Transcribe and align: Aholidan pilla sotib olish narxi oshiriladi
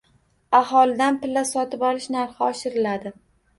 Aholidan 0.59 1.19
pilla 1.27 1.45
sotib 1.51 1.85
olish 1.91 2.11
narxi 2.17 2.45
oshiriladi 2.49 3.17